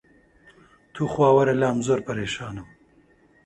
[0.93, 2.67] توخوا وەرە لام زۆر پەرێشانم